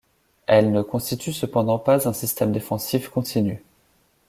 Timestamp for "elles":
0.47-0.71